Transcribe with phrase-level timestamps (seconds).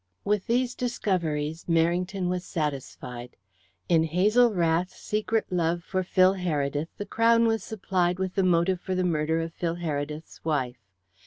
[0.25, 3.37] With these discoveries Merrington was satisfied.
[3.87, 8.81] In Hazel Rath's secret love for Phil Heredith the Crown was supplied with the motive
[8.81, 10.79] for the murder of Phil Heredith's wife.